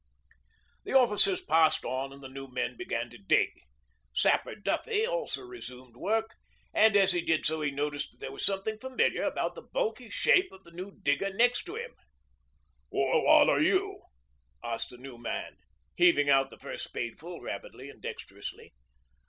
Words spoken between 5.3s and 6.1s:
resumed